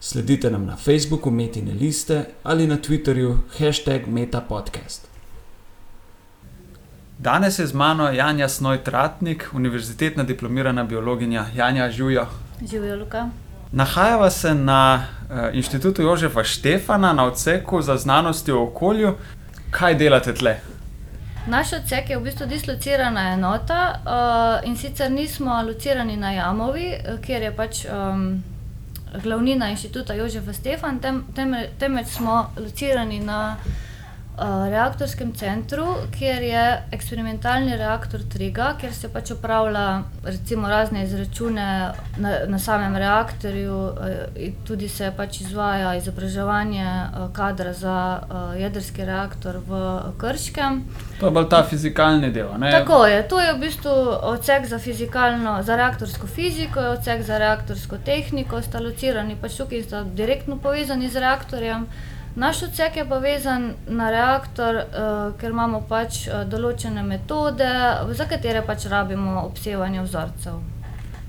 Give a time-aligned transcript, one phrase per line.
[0.00, 5.08] Sledite nam na Facebooku Metine liste ali na Twitterju hashtag MetaPodcast.
[7.18, 11.46] Danes je z mano Janja Snoj-Tratnik, univerzitetna diplomirana biologinja.
[11.54, 12.26] Janja, živijo.
[12.70, 13.28] Živijo, Luka.
[13.72, 19.14] Nahajava se na uh, inštitutu Jožefa Štefana na odseku za znanosti o okolju.
[19.70, 20.56] Kaj delate tle?
[21.46, 26.94] Naš odsek je v bistvu dislocirana enota uh, in sicer nismo locirani na Jamovi,
[27.26, 27.84] kjer je pač.
[27.84, 28.42] Um,
[29.22, 33.85] glavnina inštituta Jožefa Stefan, tem, temveč tem smo locirani na uh,
[34.70, 35.86] reaktorskem centru,
[36.18, 41.66] kjer je eksperimentalni reaktor Triga, kjer se pač upravlja recimo, razne izračune
[42.16, 47.96] na, na samem reaktorju, uh, tudi se pač izvaja izobraževanje uh, kadra za
[48.58, 49.80] jedrski reaktor v
[50.18, 50.82] Krškem.
[51.20, 52.50] To je bolj ta fizikalni del.
[52.58, 52.70] Ne?
[52.70, 53.22] Tako je.
[53.28, 53.94] To je v bistvu
[54.32, 54.78] odsek za,
[55.62, 61.08] za reaktorsko fiziko, odsek za reaktorsko tehniko, sta locirani pač tukaj in sta direktno povezani
[61.08, 61.88] z reaktorjem.
[62.36, 67.68] Naš odsek je pa vezan na reaktor, uh, ker imamo pač uh, določene metode,
[68.12, 70.58] za katere pač rabimo obsevanje vzorcev.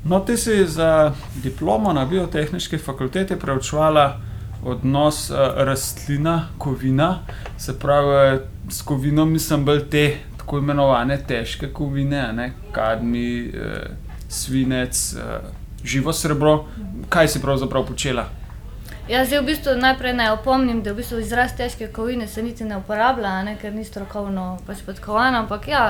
[0.04, 1.14] No, ti si za
[1.44, 4.04] diplomo na biotehnički fakulteti preučevala
[4.68, 5.38] odnos uh,
[5.70, 7.22] rastlina, kovina,
[7.58, 10.04] se pravi, s kovino mislim bolj te
[10.38, 12.50] tako imenovane težke kovine, ne?
[12.76, 13.80] kadmi, uh,
[14.28, 15.48] svinec, uh,
[15.84, 16.66] živo srebro.
[17.10, 18.28] Kaj si pravzaprav počela?
[19.08, 22.76] Jaz v bistvu najprej ne opomnim, da v bistvu izraz težke kovine se niti ne
[22.78, 25.36] uporablja, ne, ker ni strokovno pač podkovan.
[25.36, 25.84] Ampak ja,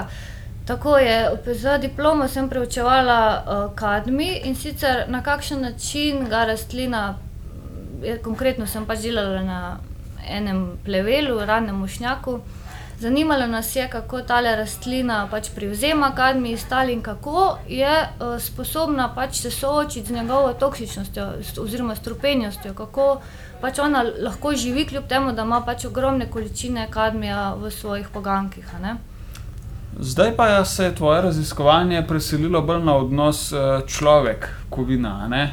[0.70, 1.16] tako je.
[1.58, 7.18] Za diplomo sem preučevala uh, kadmi in sicer na kakšen način ga rastlina,
[8.22, 9.60] konkretno sem pač delala na
[10.30, 12.40] enem plevelu, ranem mušnjaku.
[13.00, 18.42] Zanimalo nas je, kako ta rastlina pač privzema kadmi iz tal in kako je uh,
[18.42, 21.28] sposobna pač se soočiti z njegovo toksičnostjo
[21.62, 23.22] oziroma strupenjostjo, kako
[23.62, 28.66] pač ona lahko živi, kljub temu, da ima pač ogromne količine kadmija v svojih pogankih.
[30.00, 35.30] Zdaj pa se je tvoje raziskovanje preselilo bolj na odnos uh, človek-kovina.
[35.36, 35.48] E.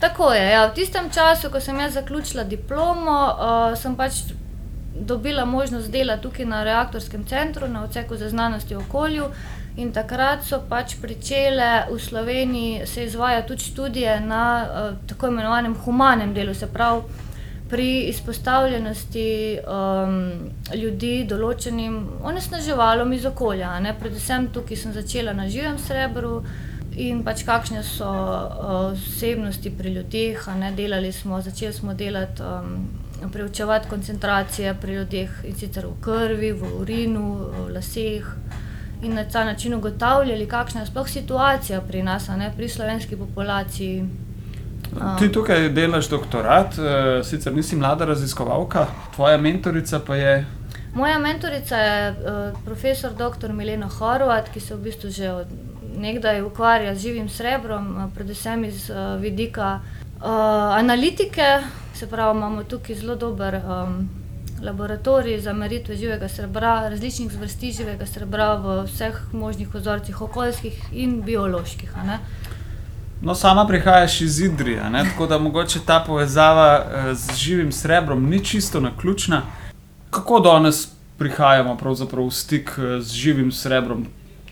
[0.00, 0.50] Tako je.
[0.50, 0.66] Ja.
[0.66, 4.12] V tistem času, ko sem jaz zaključila diplomo, uh, sem pač
[4.94, 9.24] dobila možnost dela tukaj na reaktorskem centru, na odseku za znanost in okolju.
[9.76, 15.74] In takrat so pač začele v Sloveniji se izvajati tudi študije na uh, tako imenovanem
[15.74, 17.02] humanem delu, se pravi
[17.70, 23.76] pri izpostavljenosti um, ljudi določenim onesnaževalom iz okolja.
[23.80, 23.94] Ne?
[23.94, 26.42] Predvsem tukaj sem začela na živem srebru.
[26.98, 32.74] In pač kakšne so uh, osebnosti pri ljudeh, delali smo, začeli smo delati um,
[33.32, 38.26] preučevati koncentracije pri ljudeh in sicer v krvi, v urinu, v laseh.
[39.02, 44.04] In na ta način ugotavljali, kakšna je sploh situacija pri nas, ne, pri slovenski populaciji.
[45.18, 50.46] Ti tukaj delaš doktorat, eh, sicer nisi mlada raziskovalka, tvoja mentorica pa je.
[50.94, 53.52] Moja mentorica je uh, profesor dr.
[53.52, 55.46] Milena Horvat, ki se v bistvu že od
[55.96, 59.80] nekdaj ukvarja z živim srebrom, predvsem iz vidika
[60.20, 61.62] analitike,
[62.00, 64.08] Se pravi, imamo tukaj zelo dober um,
[64.62, 71.20] laboratorij za meritve živega srebra, različnih zvrsti živega srebra v vseh možnih vzorcih, okoljskih in
[71.22, 71.90] bioloških.
[73.20, 75.04] No, sama prihajaš iz Idrija, ne?
[75.04, 79.42] tako da mogoče ta povezava eh, z živim srebrom ni čisto na ključna.
[80.10, 80.88] Kako danes
[81.18, 81.76] prihajamo
[82.12, 84.06] v stik eh, z živim srebrom?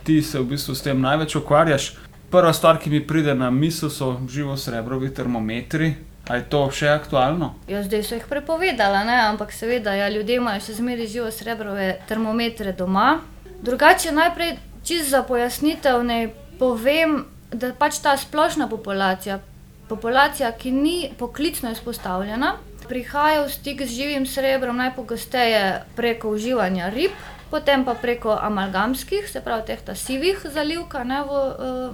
[0.04, 1.97] Ti se v bistvu s tem največ ukvarjaš.
[2.30, 5.94] Prva stvar, ki mi pride na misel, so živo srebrovi termometri,
[6.28, 7.55] Ali je to še aktualno?
[7.69, 9.16] Ja, zdaj so jih prepovedali, ne?
[9.31, 13.22] ampak seveda ja, ljudje imajo še zmeraj živo srebrove termometre doma.
[13.65, 16.19] Drugače, najprej, čisto za pojasnitev, ne
[16.60, 19.41] povem, da pač ta splošna populacija,
[19.89, 22.59] populacija, ki ni poklicno izpostavljena,
[22.89, 25.65] prihaja v stik z živim srebrom najpogosteje
[25.97, 27.16] preko uživanja rib.
[27.48, 31.92] Potem pa preko amalgamskih, se pravi, teh sivih zalivk v, eh,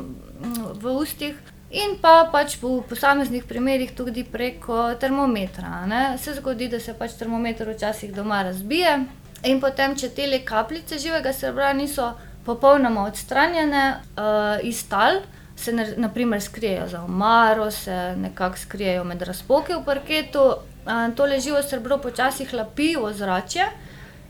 [0.83, 1.39] v ustih,
[1.75, 5.87] in pa pač v posameznih primerih tudi preko termometra.
[5.91, 6.03] Ne.
[6.19, 8.99] Se zgodi, da se pač termometer včasih doma razbije
[9.44, 15.23] in potem, če te kapljice živega srebra niso popolnoma odstranjene uh, iz tal.
[15.56, 20.43] Se ne, naprimer skrijejo za omaro, se nekako skrijejo med razpoke v parketu,
[20.87, 23.69] uh, to leživo srebro počasi hlapi v zrače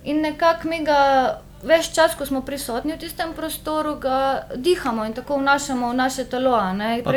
[0.04, 5.12] in nekako mi ga ves čas, ko smo prisotni v tistem prostoru, ga dihamo in
[5.12, 6.60] tako vnašamo v naše telo.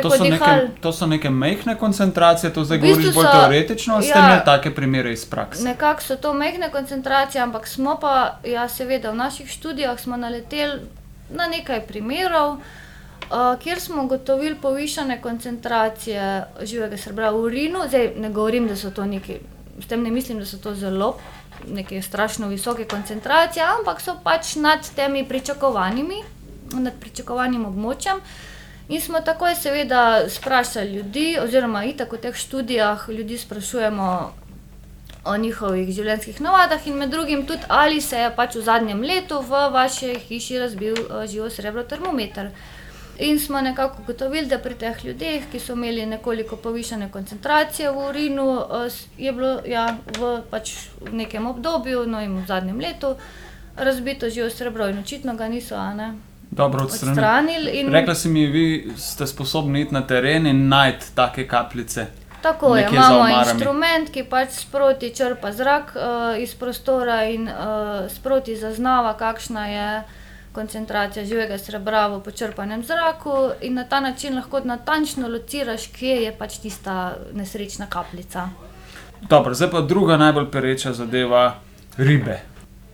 [0.02, 0.60] to, so neke, dihal.
[0.80, 4.18] to so neke mehke koncentracije, to zdaj V bistvu govoriš bolj so- teoretično, ali ste
[4.18, 4.26] ja.
[4.26, 5.64] imeli take primere iz prakse?
[5.64, 10.80] Nekako so to mehke koncentracije, ampak smo pa, ja, seveda, v naših študijah smo naleteli
[11.30, 17.78] na nekaj primerov, uh, kjer smo ugotovili povišane koncentracije živega srebra v urinu.
[17.88, 19.38] Zdaj ne govorim, da so to neki,
[19.80, 21.16] s tem ne mislim, da so to zelo
[21.68, 26.22] neke strašno visoke koncentracije, ampak so pač nad temi pričakovanimi,
[26.72, 28.20] nad pričakovanim območjem.
[28.88, 34.08] In smo takoj, seveda, sprašali ljudi, oziroma itak v teh študijah ljudi sprašujemo
[35.24, 39.42] o njihovih življenjskih navadah, in med drugim tudi, ali se je pač v zadnjem letu
[39.44, 42.48] v vaši hiši razbil uh, živo srebro termometer.
[43.18, 48.08] In smo nekako ugotovili, da pri teh ljudeh, ki so imeli nekoliko povišene koncentracije v
[48.08, 49.88] urinu, uh, s- je bilo ja,
[50.18, 50.70] v, pač
[51.00, 53.16] v nekem obdobju, no in v zadnjem letu,
[53.76, 55.74] razbito živo srebro in očitno ga niso
[56.50, 57.10] Dobro odstranili.
[57.12, 57.70] odstranili.
[57.70, 62.06] In Rekla si mi, vi ste sposobni iti na teren in najti take kapljice.
[62.42, 66.02] Tako je, imamo inštrument, ki pač sproti črpa zrak uh,
[66.42, 67.54] iz prostora in uh,
[68.10, 70.02] sproti zaznava, kakšna je
[70.58, 76.32] koncentracija živega srebra v počrpanem zraku, in na ta način lahko natančno lociraš, kje je
[76.38, 78.48] pač tista nesrečna kapljica.
[79.30, 81.60] Dobro, zdaj pa druga najbolj pereča zadeva,
[81.98, 82.40] ribe.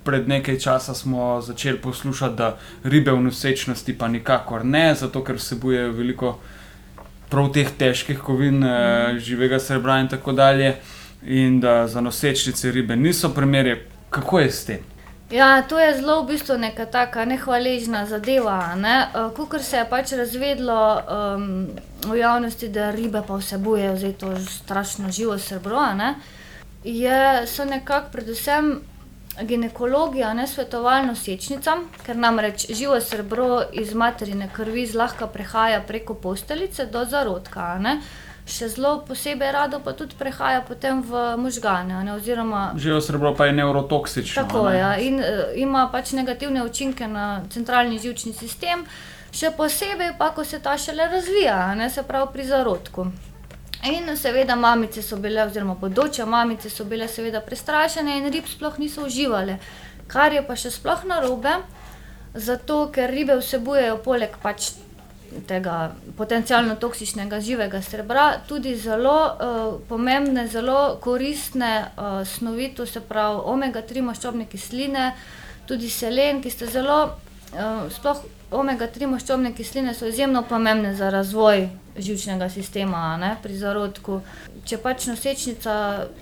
[0.04, 5.40] Pred nekaj časa smo začeli poslušati, da ribe v nosečnosti pa nikakor ne, zato ker
[5.40, 6.38] vsebujejo veliko
[7.32, 9.18] prav teh težkih kovin, mm.
[9.18, 10.74] živega srebra in tako dalje,
[11.24, 13.86] in da za nosečnice ribe niso primerje.
[14.10, 14.93] Kako je s tem?
[15.30, 18.74] Ja, to je zelo v bistvu neka taka nehvaležna zadeva.
[18.76, 19.08] Ne?
[19.36, 21.68] Kukor se je pač razvedlo um,
[22.04, 26.14] v javnosti, da ribe pa vsebujejo zdaj to strašno živo srebro, a ne,
[26.84, 28.80] je, so nekako predvsem
[29.42, 36.14] ginekologi a ne svetovali nosečnicam, ker namreč živo srebro iz materine krvi zlahka prehaja preko
[36.14, 37.60] posteljice do zarodka.
[37.60, 38.00] a ne.
[38.44, 43.46] Še zelo posebej rado pa tudi prehaja potem v možgane, ne, oziroma Živo srebro pa
[43.48, 44.42] je neurotoksično.
[44.42, 44.78] Tako je.
[44.78, 44.90] Ja.
[45.00, 48.84] In uh, ima pač negativne učinke na centralni živčni sistem,
[49.32, 53.08] še posebej pa, ko se ta šele razvija, ne se pravi pri zarodku.
[53.84, 58.78] In seveda mamice so bile, oziroma bodoče mamice so bile seveda prestrašene in rib sploh
[58.78, 59.58] niso uživale.
[60.08, 61.52] Kar je pa še sploh narobe,
[62.34, 64.72] zato ker ribe vsebujejo poleg pač
[65.48, 73.00] tega potencialno toksičnega živega srebra tudi zelo uh, pomembne, zelo koristne uh, snovi, to se
[73.00, 75.12] pravi omega-3 maščobne kisline,
[75.66, 76.98] tudi selen, ki sta zelo,
[77.52, 84.20] uh, sploh omega-3 maščobne kisline so izjemno pomembne za razvoj živčnega sistema ne, pri zarodku.
[84.64, 85.74] Če pač nosečnica,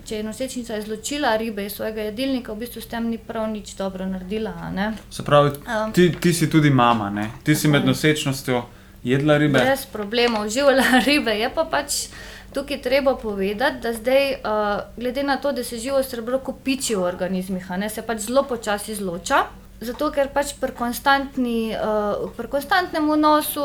[0.05, 3.75] če je nosečnica izločila ribe iz svojega jedilnika, v bistvu s tem ni prav nič
[3.79, 4.71] dobro naredila.
[4.71, 4.93] ne.
[5.11, 7.31] Se pravi, Um, ti, ti si tudi mama, ne?
[7.45, 8.63] ti si med nosečnostjo
[9.05, 9.59] jedla ribe.
[9.59, 11.35] Brez problemov, živela ribe.
[11.39, 12.07] Je pa pač
[12.55, 17.03] tukaj treba povedati, da zdaj, uh, glede na to, da se živo srebro kopiči v
[17.03, 19.45] organizmih, ne, se pač zelo počasi izloča.
[19.83, 23.65] Zato, ker pač pri, uh, pri konstantnem vnosu,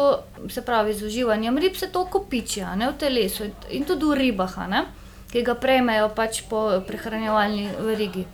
[0.49, 4.55] se pravi z uživanjem rib, se to kopiči ne, v telesu in, tudi v ribah,
[4.67, 4.85] ne,
[5.31, 8.25] ki ga prejmejo pač po prehranjevalni verigi.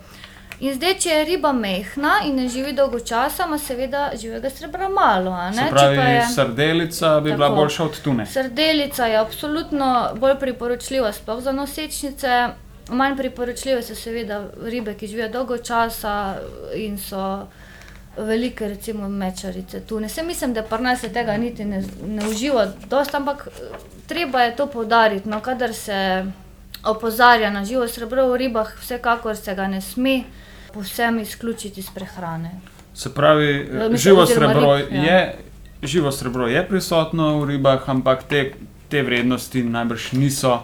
[0.63, 4.87] In zdaj, če je riba mehna in ne živi dolgo časa, ima seveda živega srebra
[4.89, 5.33] malo.
[5.53, 7.55] Se pravi, je- srdelica bi bila Tako.
[7.55, 8.25] boljša od tune.
[8.25, 12.47] Srdelica je absolutno bolj priporočljiva, sploh za nosečnice.
[12.89, 16.35] Manj priporočljive so seveda ribe, ki živijo dolgo časa
[16.75, 17.47] in so
[18.17, 20.09] velike, recimo mečarice, tune.
[20.09, 23.75] Se mislim, da pri nas se tega niti ne, ne uživa dosta, ampak eh,
[24.07, 25.29] treba je to poudariti.
[25.29, 26.25] No, kadar se
[26.83, 30.23] opozarja na živo srebro v ribah, vsekakor se ga ne sme
[30.73, 32.51] povsem izključiti iz prehrane.
[32.93, 35.03] Se pravi, Ja, mislim, živo oziroma srebro, rib, ja.
[35.03, 35.37] je,
[35.83, 38.51] živo srebro je prisotno v ribah, ampak te,
[38.89, 40.59] te vrednosti najbrž niso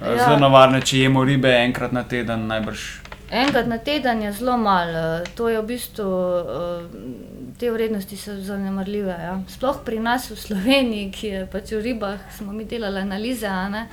[0.00, 0.12] ja.
[0.12, 0.24] Ja.
[0.24, 2.46] zelo nevarne, če jemo ribe enkrat na teden.
[2.46, 3.02] Najbrž.
[3.32, 9.14] Enkrat na teden je zelo malo, to je v bistvu, eh, te vrednosti so zanemarljive.
[9.22, 9.38] Ja.
[9.48, 13.86] Sploh pri nas v Sloveniji, ki je pač v ribah, smo mi delali analize, ne.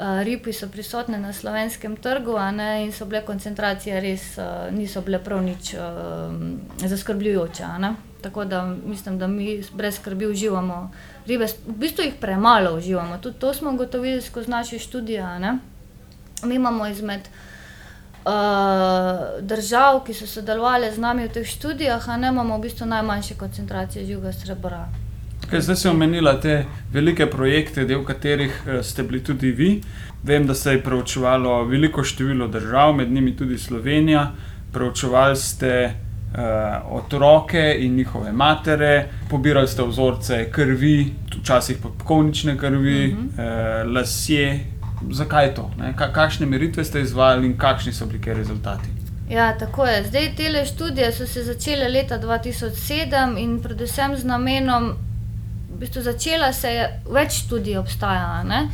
[0.00, 5.00] Eh, Ribi so prisotne na slovenskem trgu ne, in so bile koncentracije res, eh, niso
[5.00, 5.80] bile prav nič uh,
[6.88, 7.64] zaskrbljujoče.
[8.22, 10.90] Tako da mislim, da mi brez skrbi uživamo
[11.26, 13.18] ribe, v bistvu jih premalo uživamo.
[13.18, 15.24] Tudi to smo ugotovili skozi naše študije.
[16.42, 17.20] Mi imamo izmed
[18.24, 18.32] uh,
[19.40, 23.34] držav, ki so sodelovali z nami v teh študijah, a ne imamo v bistvu najmanjše
[23.34, 24.88] koncentracije živega srebra.
[25.50, 29.70] Kaj, zdaj si omenila te velike projekte, del katerih eh, ste bili tudi vi.
[30.22, 34.30] Vem, da se je preučevalo veliko število držav, med njimi tudi Slovenija.
[34.72, 35.94] preučevali ste
[36.34, 36.38] uh,
[36.96, 43.84] otroke in njihove matere, pobirali ste vzorce krvi, včasih pa konične krvi, uh -huh.
[43.86, 44.60] uh, lasje.
[45.10, 45.70] Zakaj je to?
[45.96, 48.88] Ka kakšne meritve ste izvajali in kakšni so bili rezultati?
[49.30, 50.04] Ja, tako je.
[50.04, 54.94] Zdaj, te študije so se začele leta 2007 in predvsem z namenom,
[55.80, 58.66] v bistvu začela se je več študij obstajala.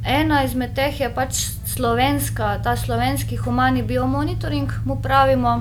[0.00, 5.58] Ena izmed teh je pač slovenska, ta slovenski humani biomonitoring, mu pravimo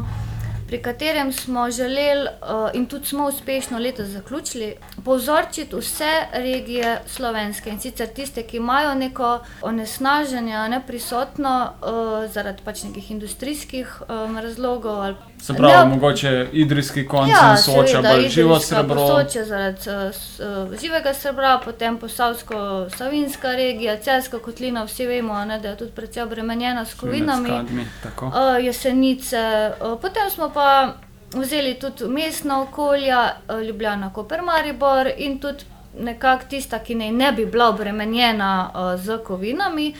[0.67, 4.75] pri katerem smo želeli uh, in tudi smo uspešno letos zaključili,
[5.05, 12.63] povzročiti vse regije slovenske in sicer tiste, ki imajo neko onesnaženje, ne prisotno uh, zaradi
[12.63, 15.15] pač nekih industrijskih um, razlogov.
[15.41, 19.07] Se pravi, ne, mogoče idrijski konc ja, soča, ali živo srebro.
[19.07, 25.77] Soče zaradi uh, živega srebra, potem posavsko-savinska regija, celska kotlina, vsi vemo, ne, da je
[25.77, 27.51] tudi precej obremenjena s kovinami.
[27.51, 30.93] Uh, jesenice, uh, potem smo pa
[31.33, 35.63] vzeli tudi mestna okolja, eh, Ljubljana, Koper, Maribor in tudi
[35.99, 39.93] nekako tista, ki ne, ne bi bila obremenjena uh, z kovinami.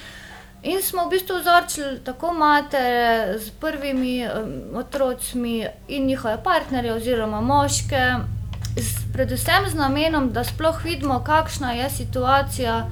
[0.67, 7.41] In smo v bistvu vzorčili tako matere z prvimi um, otroci in njihove partnerje, oziroma
[7.41, 8.15] moške,
[8.75, 12.89] z, predvsem z namenom, da sploh vidimo, kakšna je situacija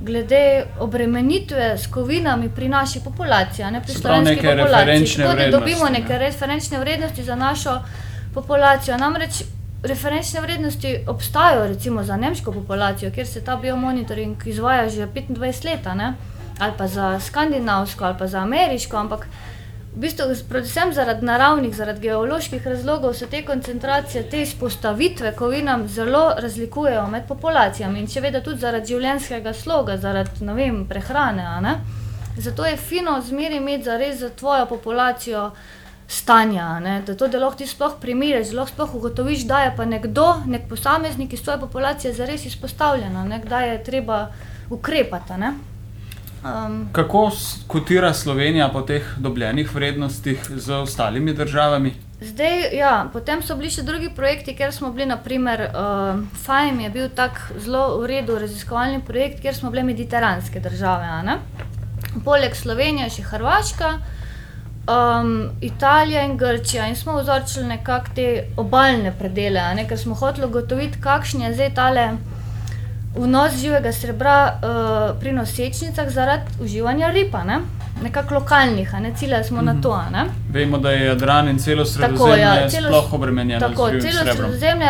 [0.00, 5.16] glede obremenitve s kovinami pri naši populaciji, ne pri slovenski populaciji.
[5.16, 6.18] Tako da dobimo neke ne.
[6.18, 7.80] referenčne vrednosti za našo
[8.34, 8.98] populacijo.
[8.98, 9.42] Namreč
[9.82, 15.86] referenčne vrednosti obstajajo recimo za nemško populacijo, kjer se ta biomonitoring izvaja že 25 let,
[16.58, 19.26] ali pa za skandinavsko, ali pa za ameriško, ampak
[19.96, 26.34] v bistvu, predvsem zaradi naravnih, zaradi geoloških razlogov, se te koncentracije, te izpostavitve kovinam zelo
[26.38, 31.78] razlikujejo med populacijami in seveda tudi zaradi življenjskega sloga, zaradi vem, prehrane.
[32.36, 35.50] Zato je fino zmeri imeti za res za tvojo populacijo.
[36.08, 36.66] Stanja,
[37.06, 41.32] da to delo ti sploh primeriš, zelo sploh ugotoviš, da je pa nekdo, nek posameznik
[41.32, 44.28] iz svoje populacije zares izpostavljen, da je treba
[44.70, 45.40] ukrepati.
[45.40, 45.50] Ne?
[46.44, 47.30] Um, Kako
[47.66, 51.94] kotira Slovenija po teh dobljenih vrednostih z ostalimi državami?
[52.20, 56.90] Zdaj, ja, potem so bili še drugi projekti, kjer smo bili, naprimer, uh, FAIM je
[56.90, 61.36] bil tak zelo v redu raziskovalni projekt, kjer smo bile mediteranske države.
[62.24, 63.90] Poleg Slovenije še Hrvaška,
[64.88, 66.88] um, Italija in Grčija.
[66.88, 72.08] In smo vzorčili nekako te obaljne predele, ker smo hoteli ugotoviti, kakšen je zdaj tale
[73.16, 77.60] vnos živega srebra uh, pri nosečnicah zaradi uživanja ripa, ne?
[78.02, 79.74] nekako lokalnih, ne ciljali smo mm -hmm.
[79.74, 80.02] na to.
[80.12, 80.24] Ne?
[80.50, 83.68] Vemo, da je Jadran in celo sredozemlje ja, sploh obremenjeno.
[83.68, 84.86] Tako, celo sredozemlje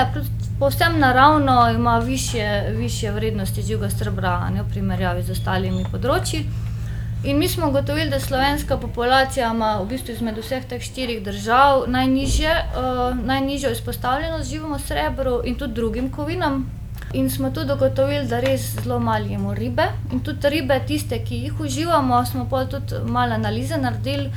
[0.59, 4.63] povsem naravno ima više, više vrednosti živega srebra ne?
[4.63, 6.45] v primerjavi z ostalimi področji.
[7.25, 11.85] In mi smo ugotovili, da slovenska populacija ima v bistvu izmed vseh teh štirih držav
[11.87, 16.71] najnižje, uh, najnižjo izpostavljenost živemu srebru in tudi drugim kovinam,
[17.13, 19.89] In smo tudi ugotovili, da res zelo malo jemo ribe.
[20.13, 24.31] In tudi ribe, tiste, ki jih uživamo, smo pa tudi malo analize naredili.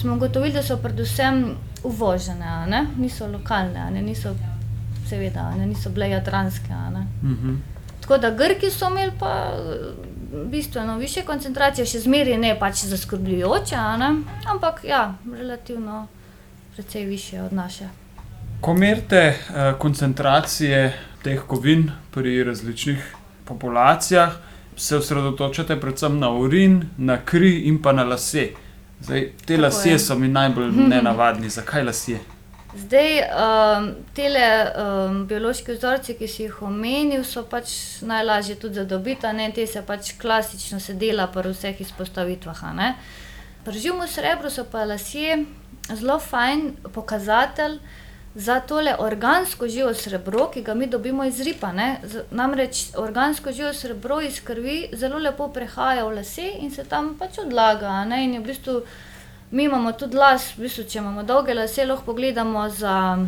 [0.00, 1.54] Smo ugotovili, da so predvsem
[1.84, 2.86] uvožene, ne?
[2.96, 4.02] niso lokalne, ne?
[4.02, 4.34] niso,
[5.08, 5.66] seveda, ne?
[5.66, 6.72] niso bile jadranske.
[7.22, 7.56] Mm -hmm.
[8.00, 9.52] Tako da Grki so imeli pa
[10.50, 13.76] bistveno više koncentracije, še zmeraj ne pač zaskrbljujoče,
[14.46, 16.06] ampak ja, relativno
[16.74, 17.88] precej više od naše.
[18.60, 23.14] Ko merite uh, koncentracije teh kovin pri različnih
[23.44, 24.36] populacijah,
[24.76, 28.48] se osredotočate predvsem na urin, na kri in pa na lase.
[29.00, 29.98] Zdaj, te Tako lase je.
[29.98, 31.48] so mi najbolj nenavadni.
[31.48, 32.18] Zakaj lase?
[32.76, 37.70] Zdaj, um, te um, biološke vzorce, ki si jih omenil, so pač
[38.02, 42.64] najlažje tudi zadobiti, ne te se pač klasično sedela pri vseh izpostavitvah.
[43.64, 45.44] Pri živemu srebru so pa lasje
[45.92, 47.78] zelo fajn pokazatelj
[48.34, 51.72] za tole organsko živo srebro, ki ga mi dobimo iz ripa.
[51.72, 52.00] Ne?
[52.30, 57.38] Namreč organsko živo srebro iz krvi zelo lepo prehaja v lase in se tam pač
[57.38, 58.02] odlaga.
[58.18, 58.82] In v bistvu
[59.50, 63.18] mi imamo tudi las, v bistvu, če imamo dolge lase, lahko pogledamo za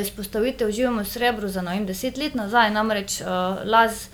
[0.00, 2.70] izpostavitev živemu srebru za no, deset let nazaj.
[2.70, 4.08] Namreč uh, las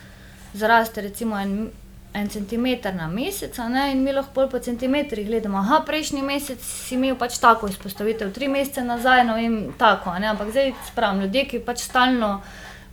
[0.54, 1.70] zraste recimo en
[2.16, 5.58] en centimeter na mesec, ne, in mi lahko po centimetrih gledamo.
[5.58, 10.14] Aha, prejšnji mesec si imel pač tako izpostavitev, tri mesece nazaj, no in tako.
[10.18, 12.40] Ne, ampak zdaj spravim ljudje, ki pač stalno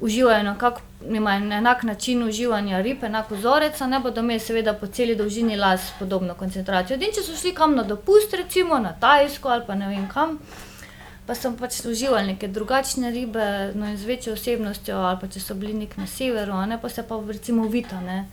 [0.03, 0.81] uživajo na kak,
[1.57, 6.35] enak način uživanja rib, enak vzorec, ne bodo imeli seveda po celi dolžini las podobno
[6.35, 6.99] koncentracijo.
[6.99, 10.39] In če so šli kam na dopust, recimo na Tajsko ali pa ne vem kam.
[11.23, 15.55] Pa sem pač užival neke drugačne ribe, no, z večjo osebnostjo, ali pa če so
[15.55, 18.25] bili nek na severu, ne, pa se pa recimo vita, ne,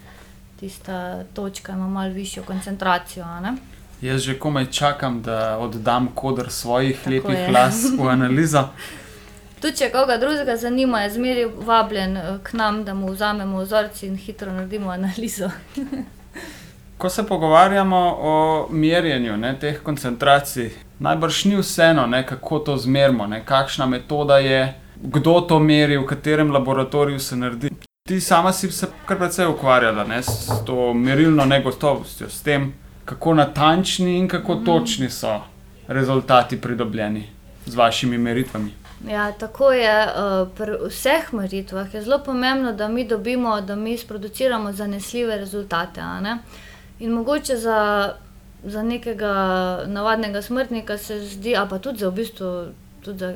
[0.60, 3.24] tista točka ima malo višjo koncentracijo.
[4.00, 7.50] Jaz že komaj čakam, da oddam kodr svojih Tako lepih je.
[7.50, 8.68] las v analizo.
[9.60, 14.06] Tudi če koga drugega zanima, je zmeraj vabljen eh, k nam, da mu vzamemo vzorci
[14.06, 15.50] in hitro naredimo analizo.
[16.98, 23.26] Ko se pogovarjamo o merjenju ne, teh koncentracij, najbrž ni vseeno, ne, kako to zmerimo,
[23.26, 27.70] ne, kakšna metoda je, kdo to meri, v katerem laboratoriju se naredi.
[28.10, 32.72] Ti sama si se kar precej ukvarjala ne, s to merilno negotovostjo, s tem,
[33.04, 35.40] kako natančni in kako točni so
[35.88, 37.28] rezultati pridobljeni
[37.66, 38.72] z vašimi meritvami.
[39.08, 40.02] Ja, tako je.
[40.02, 46.00] eh, Pri vseh meritvah je zelo pomembno, da mi dobimo, da mi sproduciramo zanesljive rezultate.
[46.98, 48.12] In mogoče za,
[48.64, 49.34] za nekega
[49.86, 52.66] navadnega smrtnika se zdi, a pa tudi za, v bistvu,
[53.04, 53.34] tudi za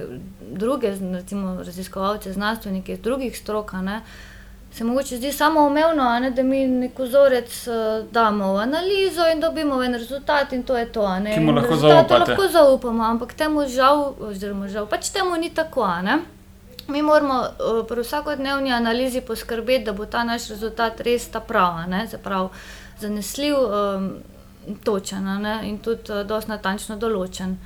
[0.51, 4.01] druge, recimo raziskovalce, znanstvenike iz drugih strok, ne,
[4.75, 7.73] se mogoče zdi samoumevno, ne, da mi nek vzorec eh,
[8.11, 11.07] damo v analizo in dobimo en rezultat, in to je to.
[11.35, 12.31] Ki mu lahko zaupate.
[12.31, 15.87] lahko zaupamo, ampak temu žal, oziroma žal, pač temu ni tako.
[16.03, 16.19] ne.
[16.89, 22.09] Mi moramo uh, pri vsakodnevni analizi poskrbeti, da bo ta naš rezultat res ta pravi,
[22.11, 22.49] se pravi
[23.01, 24.11] zanesljiv, um,
[24.85, 27.57] točen ne, in tudi uh, dosti natančno določen.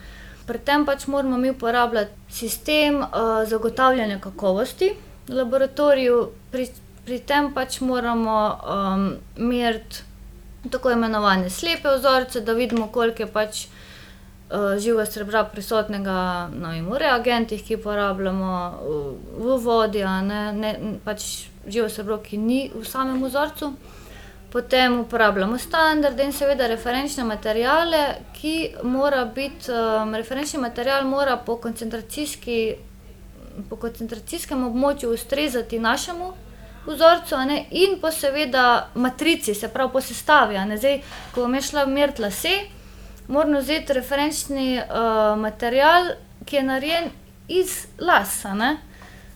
[0.46, 3.08] Pri tem pač moramo mi uporabljati sistem uh,
[3.48, 4.92] zagotavljanja kakovosti
[5.28, 6.68] v laboratoriju, pri,
[7.08, 10.04] pri tem pač moramo um, meriti
[10.68, 16.90] tako imenovane slepe vzorce, da vidimo, koliko je pač uh, živega srebra prisotnega ne vem,
[16.90, 18.50] v reagentih, ki jih uporabljamo,
[18.82, 23.72] v, v vodi, ne, ne pač živo srebro, ki ni v samem vzorcu.
[24.52, 31.56] Potem uporabljamo standarde in seveda referenčne materijale, ki mora biti, um, referenčni material mora po,
[31.56, 31.62] po
[33.80, 36.47] koncentracijskem območju ustrezati našemu
[36.88, 40.56] vzorcu, a ne, in pa seveda matrici, se pravi po sestavi.
[40.56, 40.78] a ne.
[40.78, 41.00] Zdaj,
[41.34, 42.56] ko bom jaz šla meriti lase,
[43.28, 46.14] moram vzeti referenčni uh, material,
[46.44, 47.10] ki je narejen
[47.48, 48.54] iz lasa.
[48.54, 48.76] Ne?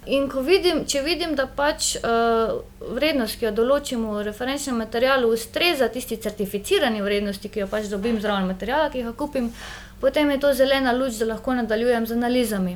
[0.06, 2.56] In ko vidim, če vidim, da pač uh,
[2.96, 8.18] vrednost, ki jo določimo v referenčnem materialu, ustreza tisti certificirani vrednosti, ki jo pač dobim
[8.20, 9.52] zraven materijala, ki ga kupim,
[10.00, 12.74] potem je to zelena luč, da lahko nadaljujem z analizami.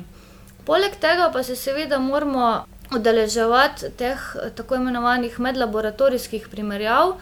[0.67, 2.47] Poleg tega pa se seveda moramo
[2.95, 7.17] udeleževati teh eh, tako imenovanih medlaboratorijskih primerjav,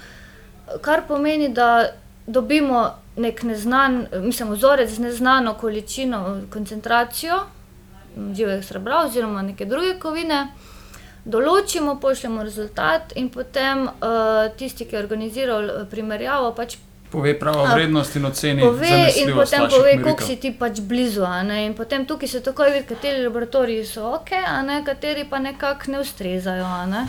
[0.81, 1.89] kar pomeni, da
[2.27, 7.35] dobimo nek neznan, mislim, vzorec z neznano količino, koncentracijo
[8.15, 10.47] m, živega srebra oziroma neke druge kovine,
[11.25, 16.77] določimo, pošljemo rezultat in potem uh, tisti, ki je organiziral eh, primerjavo, pač
[17.15, 18.61] Pove pravo vrednost in oceni.
[18.61, 21.23] pove in potem pove, koliko si ti pač blizu.
[21.65, 25.91] In potem tukaj se takoj vidi, kateri laboratoriji so ok, a ne, kateri pa nekako
[25.91, 26.71] ne ustrezajo.
[26.91, 27.07] Ne.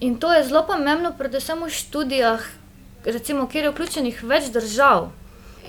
[0.00, 2.42] In to je zelo pomembno, predvsem v študijah,
[3.04, 5.08] recimo, kjer je vključenih več držav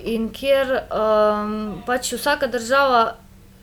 [0.04, 3.16] in kjer um, pač vsaka država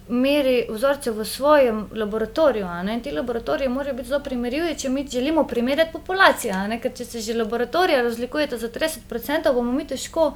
[0.07, 2.67] meri vzorce v svojem laboratoriju.
[2.93, 5.97] In ti laboratoriji morajo biti zelo primerljivi, če mi želimo primerjati
[6.67, 6.81] ne.
[6.81, 10.33] Ker če se že laboratorija razlikujeta za 30%, bomo mi težko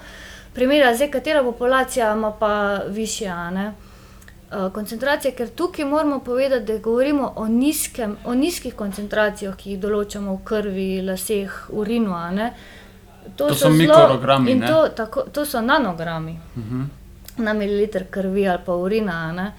[0.54, 3.28] primerjali, zdaj, katera populacija ima pa višje.
[3.28, 3.74] a ne.
[4.52, 9.80] Uh, koncentracije, ker tukaj moramo povedati, da govorimo o, nizkem, o nizkih koncentracijah, ki jih
[9.80, 12.16] določamo v krvi, laseh, urinu.
[12.32, 12.54] ne.
[13.36, 14.68] To so mikrogrami, in ne?
[14.68, 16.82] to, tako, to so nanogrami Mhm.
[17.40, 19.32] Na mililiter krvi ali pa urina.
[19.32, 19.52] Ne?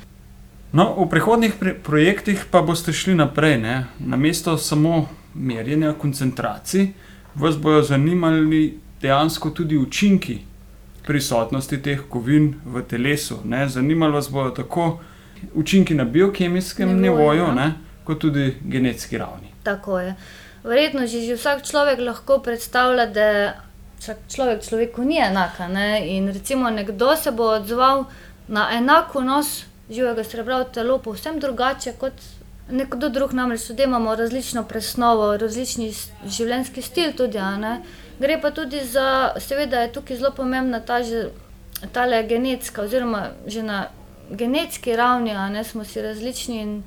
[0.72, 3.58] No, v prihodnih pri- projektih pa boste šli naprej.
[3.58, 3.86] Ne?
[3.98, 6.92] Namesto samo merjenja koncentracij,
[7.34, 10.38] vas bodo zanimali dejansko tudi učinki
[11.06, 13.40] prisotnosti teh kovin v telesu.
[13.44, 13.68] Ne?
[13.68, 15.00] Zanimali vas bodo tako
[15.54, 17.54] učinki na biokemijskem Nivoju, nivoju, ja.
[17.54, 17.72] ne?
[18.04, 19.50] kot tudi genetski ravni.
[19.62, 20.14] Tako je.
[20.64, 23.54] Verjetno že, že vsak človek lahko predstavlja, da
[24.28, 25.60] človek človeku ni enak.
[25.60, 26.16] a Ne?
[26.16, 28.04] In recimo nekdo se bo odzval
[28.48, 32.12] na enak vnos živega srebra v telo, povsem drugače kot
[32.70, 33.32] nekdo drug.
[33.32, 35.92] Namreč tudi imamo različno presnovo, različni
[36.26, 37.12] življenjski stil.
[37.12, 37.38] Tudi.
[38.20, 41.30] Gre pa tudi za, seveda je tukaj zelo pomembna ta že.
[41.92, 43.86] Tale genetska, oziroma že na
[44.30, 46.60] genetski ravni, ne smo si različni.
[46.60, 46.82] In,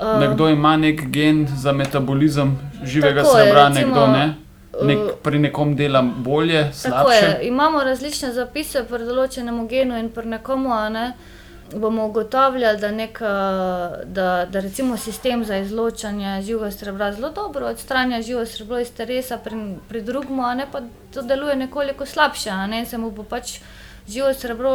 [0.00, 4.47] uh, Nekdo ima nek gen za metabolizem živega Tako je, srebra, recimo, nekdo ne.
[4.82, 7.38] Nek, pri nekom dela bolje, slabše.
[7.42, 11.06] imamo različne zapise pri določenem genu in pri nekomu, ne,
[11.72, 13.18] bomo ugotavljali, da, nek,
[14.04, 19.38] da, da recimo sistem za izločanje živega srebra zelo dobro odstranja živo srebro iz telesa,
[19.38, 19.56] pri,
[19.88, 23.58] pri drugem a ne, pa to deluje nekoliko slabše, ne, se mu bo pač
[24.08, 24.72] živo srebro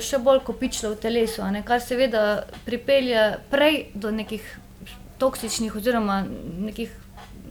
[0.00, 4.44] še bolj kopičilo v telesu, ne, kar seveda pripelje prej do nekih
[5.20, 6.22] toksičnih oziroma
[6.68, 6.92] nekih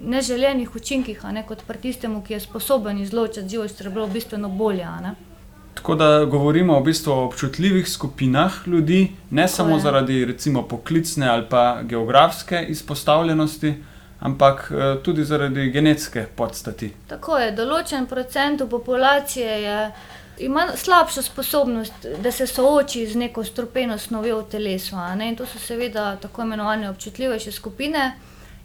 [0.02, 4.88] neželenih učinkih, a ne, kot pri tistemu, ki je sposoben izločiti živo srebro bistveno bolje.
[5.74, 9.80] Tako da govorimo v bistvu o občutljivih skupinah ljudi, ne Tako samo je.
[9.80, 13.74] zaradi recimo poklicne ali pa geografske izpostavljenosti,
[14.20, 16.92] ampak eh, tudi zaradi genetske podstati.
[17.08, 19.92] Tako je, določen procent populacije je,
[20.40, 24.96] ima slabšo sposobnost, da se sooči z neko strupeno snovjo v telesu.
[25.22, 28.14] In to so seveda tako imenovane občutljivejše skupine,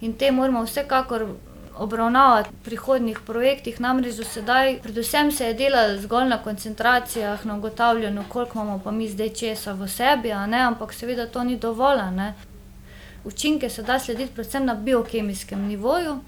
[0.04, 1.26] in te moramo vsekakor
[1.76, 3.80] obravnavati v prihodnjih projektih.
[3.80, 8.90] Namreč do sedaj, predvsem se je delalo zgolj na koncentracijah, na ugotavljanju, koliko imamo pa
[8.90, 12.00] mi zdaj česa v sebi, a ne, ampak seveda to ni dovolj.
[12.00, 12.34] a ne.
[13.24, 16.20] Učinke se da slediti predvsem na biokemijskem nivoju.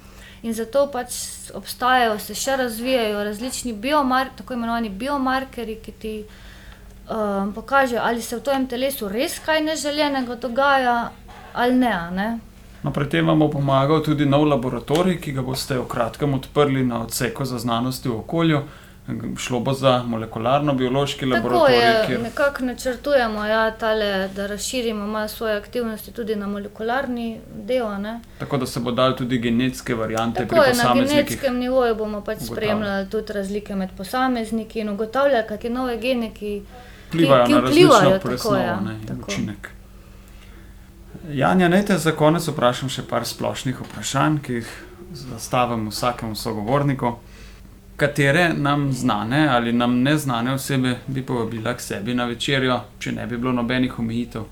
[0.42, 1.14] In zato pač
[1.54, 3.74] obstajajo, se še razvijajo različni
[4.36, 10.34] tako imenovani biomarkerji, ki ti um, pokažejo, ali se v tvojem telesu res kaj neželjenega
[10.34, 11.10] dogaja
[11.54, 11.92] ali ne.
[11.92, 12.38] a ne.
[12.87, 16.85] No, pri tem vam bo pomagal tudi nov laboratorij, ki ga boste v kratkem odprli
[16.85, 18.61] na odseku za znanosti v okolju.
[19.37, 25.57] Šlo bo za molekularno-biološki laboratorij, je, kjer nekako načrtujemo, ja, tale, da razširimo malo svoje
[25.57, 27.87] aktivnosti tudi na molekularni del.
[28.01, 28.20] ne.
[28.38, 31.16] Tako da se bo dal tudi genetske variante Tako pri je, na posameznikih.
[31.18, 32.57] genetskem nivoju bomo pač ugotavljali.
[32.57, 36.62] spremljali tudi razlike med posamezniki in ugotavljali, kakšne nove gene, ki
[37.09, 38.57] Vplivajo ki na vplivajo, različno presnovo
[39.07, 39.22] tako.
[39.29, 39.70] učinek.
[41.32, 44.74] Janja, naj te za konec vprašam še par splošnih vprašanj, ki jih
[45.16, 47.16] zastavim vsakemu sogovorniku.
[47.96, 53.26] Katere nam znane ali nam neznane osebe bi povabila k sebi na večerjo, če ne
[53.26, 54.44] bi bilo nobenih omejitev?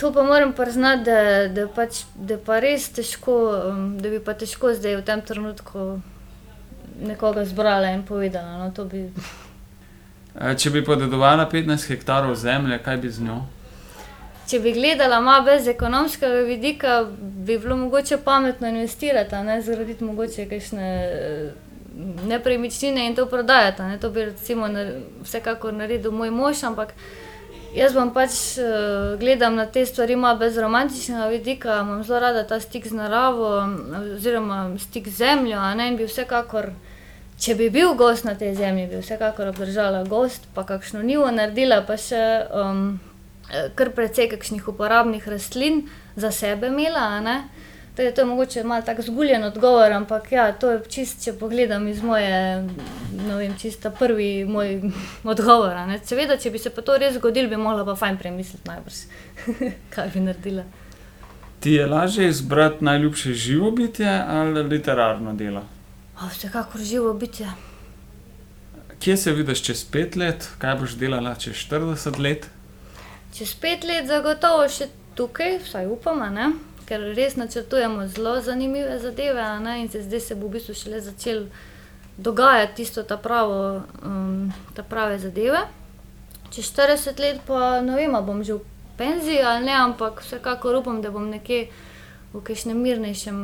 [0.00, 3.36] To pa moram priznati, da, da, pač, da pa res težko,
[3.70, 5.86] um, da bi pa težko zdaj v tem trenutku
[7.02, 8.58] nekoga zbrala in povedala.
[8.58, 9.04] No, to bi,
[10.32, 13.42] E, Če bi podedovala 15 hektarov zemlje, kaj bi z njo?
[14.52, 20.04] Če bi gledala malo brez ekonomskega vidika, bi bilo mogoče pametno investirati, a ne zgraditi
[20.04, 21.52] mogoče kakšne eh,
[22.28, 23.82] nepremičnine in to prodajati.
[23.82, 23.98] a Ne.
[23.98, 24.68] To bi recimo
[25.22, 26.92] vsekakor naredil moj mož, ampak
[27.74, 32.42] jaz bom pač uh, gledam na te stvari malo brez romantičnega vidika, imam zelo rada
[32.46, 33.48] ta stik z naravo
[34.16, 36.72] oziroma stik z zemljo, a ne in bi vsekakor.
[37.42, 41.80] Če bi bil gost na tej zemlji, bi vsekakor obdržala gost, pa kakšno nivo naredila,
[41.88, 42.84] pa še eh,
[43.74, 47.00] kar precej kakšnih uporabnih rastlin za sebe imela.
[47.00, 47.36] a ne.
[47.96, 51.88] Torej, to je mogoče malo tako zguljen odgovor, ampak ja, to je čist, če pogledam
[51.88, 52.62] iz moje,
[53.26, 54.80] ne vem, čisto prvi moj
[55.34, 55.76] odgovor.
[55.76, 55.98] a ne.
[56.04, 59.02] Seveda, če bi se pa to res zgodilo, bi mogla pa fajn premisliti najbrž,
[59.94, 60.64] kaj bi naredila.
[61.60, 65.62] Ti je lažje izbrati najljubše živo bitje ali literarno delo?
[66.30, 67.46] Vsekakor živo bitje.
[68.98, 72.48] Kje se vidiš čez pet let, kaj boš delala čez 40 let?
[73.32, 76.52] Čez pet let zagotovo še tukaj, vsaj upam, a ne?
[76.84, 79.78] ker res načrtujemo zelo zanimive zadeve, a ne?
[79.80, 81.46] in se zdaj se bo v bistvu šele začel
[82.18, 85.62] dogajati tisto, ta, pravo, um, ta prave zadeve.
[86.52, 88.66] Čez 40 let pa ne vem, a bom že v
[89.00, 91.70] penziji ali ne, ampak vsekakor upam, da bom nekje
[92.34, 93.38] v kakšnem mirnejšem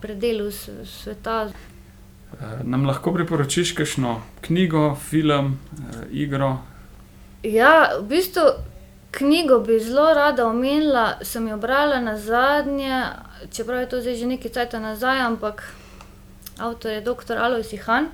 [0.00, 0.50] predelu
[0.84, 1.48] sveta.
[1.48, 6.58] Eh, Nam lahko priporočiš kakšno knjigo, film, eh, igro?
[7.42, 8.71] Ja, v bistvu
[9.12, 13.04] knjigo bi zelo rada omenila, sem jo brala na zadnje,
[13.52, 15.62] čeprav je to zdaj že nekaj časa nazaj, ampak
[16.58, 17.36] avtor je dr.
[17.38, 18.08] Alois Han.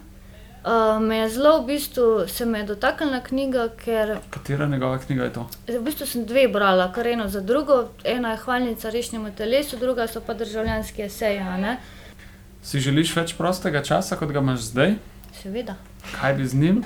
[0.58, 5.24] Uh, me je zelo, v bistvu se me je dotaknila knjiga, ker Katera njegova knjiga
[5.24, 5.46] je to?
[5.68, 7.88] v bistvu sem dve brala, kar eno za drugo.
[8.04, 11.38] Ena je hvalnica rešnjemu telesu, druga so pa državljanski eseji.
[11.38, 11.76] a ne.
[12.62, 14.94] Si želiš več prostega časa, kot ga imaš zdaj?
[15.42, 15.76] Seveda.
[16.20, 16.84] Kaj bi z njim?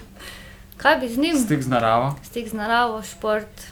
[0.77, 1.37] Kaj bi z njim?
[1.38, 2.14] Stik z naravo.
[2.22, 3.71] Stik z naravo, šport,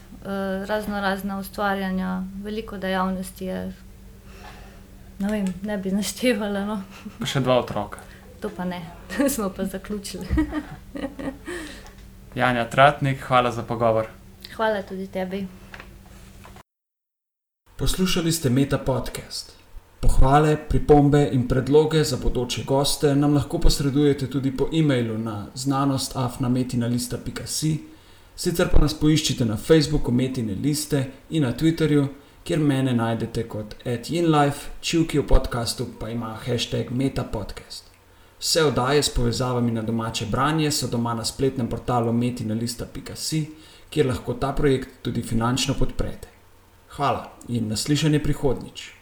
[0.67, 3.73] razno razna ustvarjanja, veliko dejavnosti je.
[5.19, 6.83] Ne vem, ne bi naštevala, no.
[7.19, 7.99] Pa še dva otroka.
[8.41, 8.81] to pa ne,
[9.35, 10.27] smo pa zaključili.
[12.35, 14.07] Janja Tratnik, hvala za pogovor.
[14.57, 15.47] Hvala tudi tebi.
[17.77, 19.61] Poslušali ste Meta podcast.
[20.01, 27.79] Pohvale, pripombe in predloge za bodoče goste nam lahko posredujete tudi po e-mailu na znanostafnametina.si,
[28.41, 32.07] sicer pa nas poiščite na Facebooku Metine liste in na Twitterju,
[32.45, 37.91] kjer mene najdete kot @inlife, čivki v podkastu pa ima hashtag metapodcast.
[38.41, 43.47] Vse oddaje s povezavami na domače branje so doma na spletnem portalu metina.si,
[43.91, 46.29] kjer lahko ta projekt tudi finančno podprete.
[46.97, 49.00] Hvala in naslišanje prihodnjič.